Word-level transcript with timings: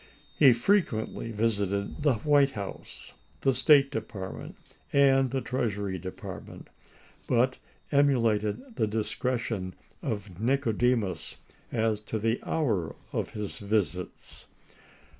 He 0.33 0.51
frequently 0.51 1.31
visited 1.31 2.01
the 2.01 2.15
White 2.15 2.53
House, 2.53 3.13
the 3.41 3.53
State 3.53 3.91
Department, 3.91 4.55
and 4.91 5.29
the 5.29 5.41
Treasury 5.41 5.99
Department, 5.99 6.69
but 7.27 7.59
emulated 7.91 8.77
the 8.77 8.87
discretion 8.87 9.75
of 10.01 10.39
Nicodemus 10.39 11.35
as 11.71 11.99
to 11.99 12.17
the 12.17 12.39
hour 12.43 12.95
of 13.13 13.29
his 13.33 13.59
visits. 13.59 14.47